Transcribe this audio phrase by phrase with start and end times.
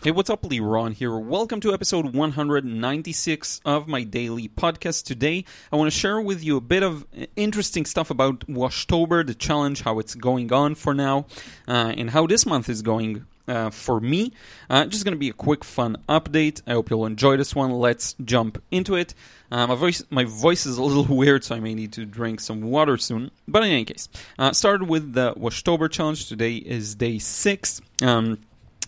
[0.00, 1.18] Hey, what's up, Liron here.
[1.18, 5.04] Welcome to episode 196 of my daily podcast.
[5.04, 9.34] Today, I want to share with you a bit of interesting stuff about Washtober, the
[9.34, 11.26] challenge, how it's going on for now,
[11.66, 14.32] uh, and how this month is going uh, for me.
[14.70, 16.62] Uh, just going to be a quick, fun update.
[16.64, 17.72] I hope you'll enjoy this one.
[17.72, 19.14] Let's jump into it.
[19.50, 22.38] Uh, my voice, my voice is a little weird, so I may need to drink
[22.38, 23.32] some water soon.
[23.48, 24.08] But in any case,
[24.38, 26.28] uh, started with the Washtober challenge.
[26.28, 27.80] Today is day six.
[28.00, 28.38] Um,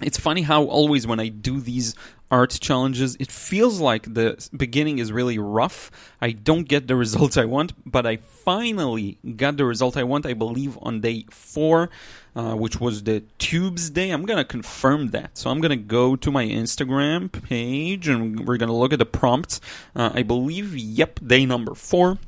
[0.00, 1.94] it's funny how always when I do these
[2.30, 5.90] art challenges, it feels like the beginning is really rough.
[6.20, 10.26] I don't get the results I want, but I finally got the result I want,
[10.26, 11.90] I believe, on day four,
[12.36, 14.10] uh, which was the tubes day.
[14.10, 15.36] I'm going to confirm that.
[15.36, 18.98] So I'm going to go to my Instagram page and we're going to look at
[18.98, 19.60] the prompts.
[19.94, 22.18] Uh, I believe, yep, day number four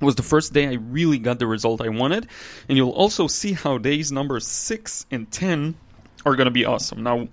[0.00, 2.26] was the first day I really got the result I wanted.
[2.68, 5.74] And you'll also see how days number 6 and 10
[6.26, 7.02] are going to be awesome.
[7.02, 7.28] Now,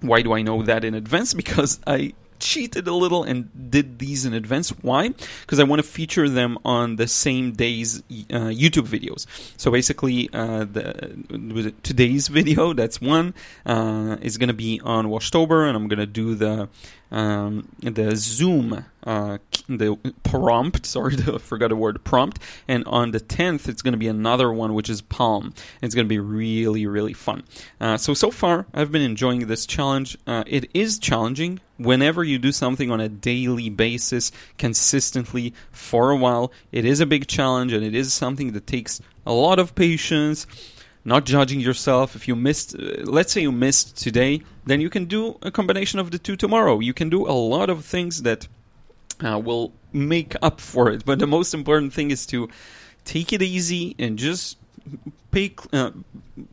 [0.00, 1.32] why do I know that in advance?
[1.44, 4.70] Because I cheated a little and did these in advance.
[4.82, 5.08] Why?
[5.08, 9.26] Because I want to feature them on the same day's uh, YouTube videos.
[9.56, 15.66] So basically, uh, the today's video, that's one, uh, is going to be on Washtober,
[15.66, 16.68] and I'm going to do the
[17.14, 20.84] um, the Zoom, uh, the prompt.
[20.84, 22.40] Sorry, I forgot the word prompt.
[22.66, 25.54] And on the 10th, it's going to be another one, which is Palm.
[25.80, 27.44] It's going to be really, really fun.
[27.80, 30.18] Uh, so so far, I've been enjoying this challenge.
[30.26, 31.60] Uh, it is challenging.
[31.76, 37.06] Whenever you do something on a daily basis, consistently for a while, it is a
[37.06, 40.46] big challenge, and it is something that takes a lot of patience
[41.04, 42.16] not judging yourself.
[42.16, 45.98] If you missed, uh, let's say you missed today, then you can do a combination
[45.98, 46.80] of the two tomorrow.
[46.80, 48.48] You can do a lot of things that
[49.24, 51.04] uh, will make up for it.
[51.04, 52.48] But the most important thing is to
[53.04, 54.56] take it easy and just
[55.34, 55.90] pay, uh,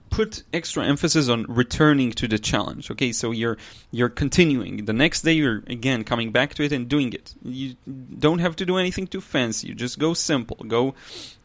[0.10, 2.92] put extra emphasis on returning to the challenge.
[2.92, 3.58] Okay, so you're
[3.92, 4.86] you're continuing.
[4.86, 7.34] The next day, you're again coming back to it and doing it.
[7.44, 7.76] You
[8.20, 9.68] don't have to do anything too fancy.
[9.68, 10.58] You just go simple.
[10.68, 10.96] Go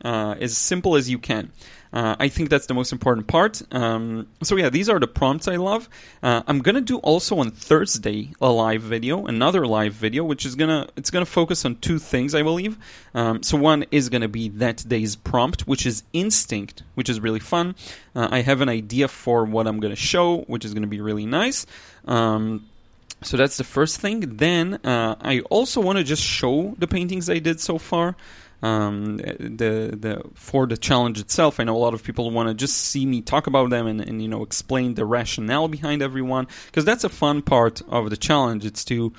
[0.05, 1.53] uh, as simple as you can.
[1.93, 3.63] Uh, I think that's the most important part.
[3.73, 5.89] Um, so yeah, these are the prompts I love.
[6.23, 10.57] Uh, I'm gonna do also on Thursday a live video, another live video, which is
[10.57, 12.77] gonna it's gonna focus on two things, I believe.
[13.15, 17.45] Um, so one is gonna be that day's prompt, which is instinct, which is really
[17.55, 17.75] fun.
[18.15, 21.27] Uh, I have an idea for what I'm gonna show, which is gonna be really
[21.27, 21.67] nice.
[22.17, 22.67] Um,
[23.23, 24.19] so that's the first thing.
[24.45, 28.15] Then uh, I also want to just show the paintings I did so far
[28.63, 31.61] um, the the for the challenge itself.
[31.61, 34.01] I know a lot of people want to just see me talk about them and,
[34.01, 38.17] and you know explain the rationale behind everyone because that's a fun part of the
[38.17, 38.65] challenge.
[38.65, 39.13] It's to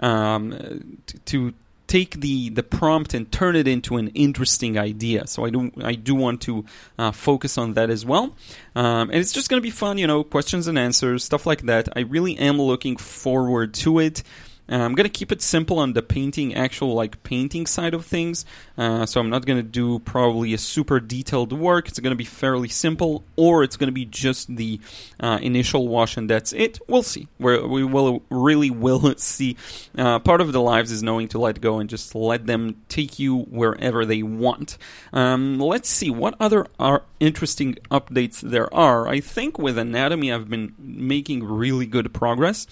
[0.00, 1.54] um, to, to
[1.88, 5.26] take the, the prompt and turn it into an interesting idea.
[5.26, 6.64] So I do I do want to
[6.98, 8.36] uh, focus on that as well,
[8.76, 11.62] um, and it's just going to be fun, you know, questions and answers, stuff like
[11.62, 11.88] that.
[11.96, 14.22] I really am looking forward to it.
[14.70, 18.44] Uh, I'm gonna keep it simple on the painting, actual like painting side of things.
[18.76, 21.88] Uh, so I'm not gonna do probably a super detailed work.
[21.88, 24.80] It's gonna be fairly simple, or it's gonna be just the
[25.20, 26.78] uh, initial wash and that's it.
[26.88, 27.28] We'll see.
[27.38, 29.56] We're, we will really will see.
[29.96, 33.18] Uh, part of the lives is knowing to let go and just let them take
[33.18, 34.78] you wherever they want.
[35.12, 39.08] Um, let's see what other are interesting updates there are.
[39.08, 42.66] I think with anatomy, I've been making really good progress.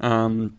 [0.00, 0.56] Um,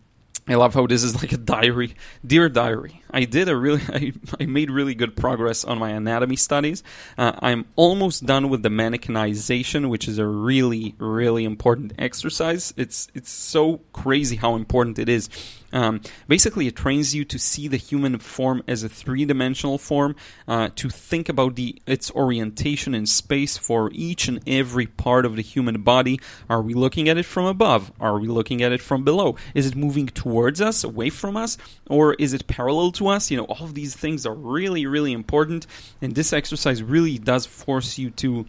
[0.48, 1.94] I love how this is like a diary.
[2.26, 6.36] Dear diary, I did a really, I, I made really good progress on my anatomy
[6.36, 6.82] studies.
[7.16, 12.74] Uh, I'm almost done with the mannequinization, which is a really, really important exercise.
[12.76, 15.28] It's, it's so crazy how important it is.
[15.72, 20.16] Um, basically, it trains you to see the human form as a three-dimensional form,
[20.46, 25.36] uh, to think about the its orientation in space for each and every part of
[25.36, 26.20] the human body.
[26.48, 27.92] Are we looking at it from above?
[28.00, 29.36] Are we looking at it from below?
[29.54, 31.58] Is it moving towards us, away from us,
[31.88, 33.30] or is it parallel to us.
[33.30, 35.66] You know, all of these things are really, really important,
[36.00, 38.46] and this exercise really does force you to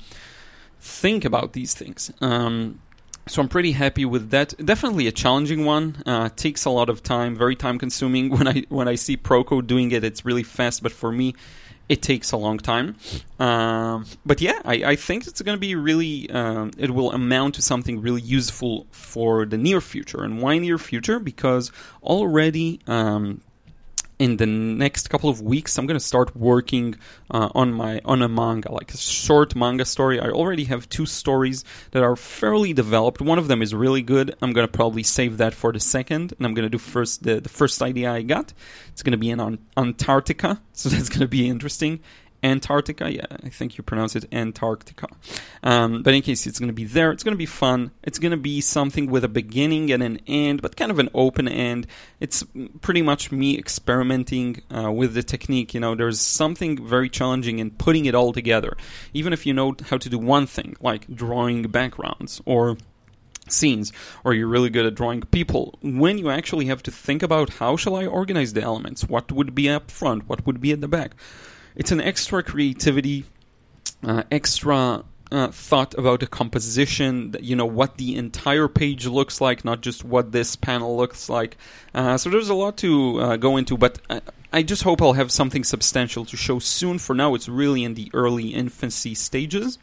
[0.80, 2.12] think about these things.
[2.22, 2.80] Um,
[3.30, 4.54] so I'm pretty happy with that.
[4.64, 6.02] Definitely a challenging one.
[6.06, 8.30] Uh, takes a lot of time, very time consuming.
[8.40, 10.82] When I when I see Proko doing it, it's really fast.
[10.82, 11.36] But for me,
[11.90, 12.96] it takes a long time.
[13.40, 16.30] Um, but yeah, I, I think it's going to be really.
[16.30, 20.24] Um, it will amount to something really useful for the near future.
[20.24, 21.20] And why near future?
[21.20, 23.42] Because already um,
[24.20, 26.96] in the next couple of weeks i'm going to start working
[27.32, 30.20] uh, on my on a manga like a short manga story.
[30.20, 33.22] I already have two stories that are fairly developed.
[33.22, 34.36] One of them is really good.
[34.42, 37.24] I'm going to probably save that for the second and i'm going to do first
[37.24, 38.54] the, the first idea i got.
[38.90, 42.00] It's going to be in on antarctica so that's going to be interesting
[42.44, 43.12] Antarctica.
[43.12, 45.08] Yeah, I think you pronounce it Antarctica.
[45.64, 47.92] Um, but in case it's going to be there, it's going to be fun.
[48.04, 51.10] It's going to be something with a beginning and an end, but kind of an
[51.14, 51.88] open end.
[52.20, 52.44] It's
[52.82, 55.74] pretty much me experimenting uh, with the technique.
[55.74, 58.78] You know, there's something very challenging in putting it all together.
[59.14, 62.78] Even if you know how to do one thing, like drawing backgrounds or
[63.52, 63.92] scenes
[64.24, 67.76] or you're really good at drawing people when you actually have to think about how
[67.76, 70.88] shall i organize the elements what would be up front what would be at the
[70.88, 71.16] back
[71.76, 73.26] it's an extra creativity,
[74.04, 79.64] uh, extra uh, thought about the composition, you know, what the entire page looks like,
[79.64, 81.58] not just what this panel looks like.
[81.94, 84.22] Uh, so there's a lot to uh, go into, but I,
[84.52, 86.98] I, just hope I'll have something substantial to show soon.
[86.98, 89.78] For now, it's really in the early infancy stages.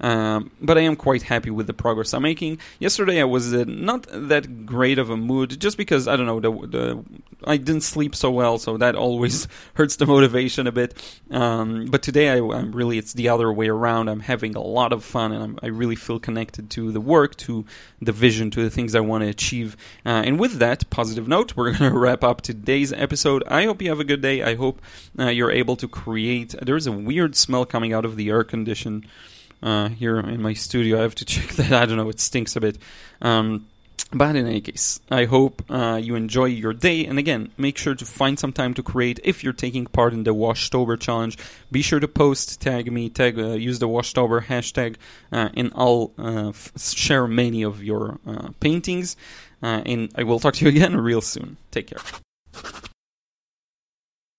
[0.00, 2.58] Um, but I am quite happy with the progress I'm making.
[2.78, 6.40] Yesterday I was uh, not that great of a mood, just because I don't know
[6.40, 7.04] the, the
[7.44, 10.94] I didn't sleep so well, so that always hurts the motivation a bit.
[11.30, 14.08] Um, but today I, am really it's the other way around.
[14.08, 17.36] I'm having a lot of fun, and I'm, i really feel connected to the work,
[17.36, 17.66] to
[18.00, 19.76] the vision, to the things I want to achieve.
[20.06, 23.44] Uh, and with that positive note, we're going to wrap up today's episode.
[23.46, 24.42] I hope you have a good day.
[24.42, 24.80] I hope
[25.18, 26.54] uh, you're able to create.
[26.62, 29.04] There's a weird smell coming out of the air condition
[29.62, 30.98] uh, here in my studio.
[30.98, 31.72] I have to check that.
[31.72, 32.08] I don't know.
[32.08, 32.78] It stinks a bit.
[33.20, 33.66] Um,
[34.12, 37.06] but in any case, I hope uh, you enjoy your day.
[37.06, 39.20] And again, make sure to find some time to create.
[39.22, 41.38] If you're taking part in the Washtober challenge,
[41.70, 44.96] be sure to post, tag me, tag, uh, use the Washtober hashtag,
[45.30, 49.16] uh, and I'll uh, f- share many of your uh, paintings.
[49.62, 51.56] Uh, and I will talk to you again real soon.
[51.70, 52.00] Take care.